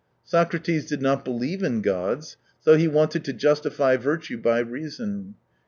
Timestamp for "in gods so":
1.61-2.75